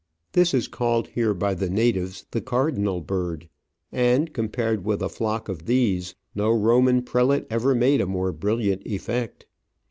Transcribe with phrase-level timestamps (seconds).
[0.31, 3.47] This is called here by the natives the'' Cardinal Bird,"
[3.91, 8.81] and, compared with a flock of these, no Roman prelate ever made a more brilliant
[8.83, 9.45] effect.